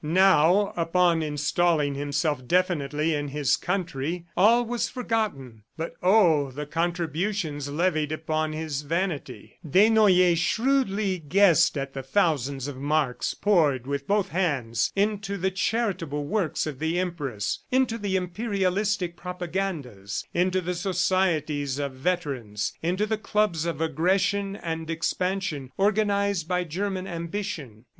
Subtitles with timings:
[0.03, 5.61] Now, upon installing himself definitely in his country, all was forgotten.
[5.77, 9.59] But, oh, the contributions levied upon his vanity...
[9.63, 16.25] Desnoyers shrewdly guessed at the thousands of marks poured with both hands into the charitable
[16.25, 23.19] works of the Empress, into the imperialistic propagandas, into the societies of veterans, into the
[23.19, 27.85] clubs of aggression and expansion organized by German ambition.